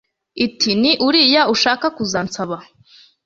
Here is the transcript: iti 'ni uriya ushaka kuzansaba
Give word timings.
iti 0.45 0.71
'ni 0.81 0.91
uriya 1.07 1.41
ushaka 1.53 1.85
kuzansaba 1.97 2.57